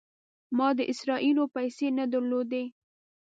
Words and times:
ما 0.57 0.67
د 0.77 0.79
اسرائیلو 0.91 1.43
پیسې 1.55 1.87
نه 1.97 2.05
درلودې. 2.13 2.63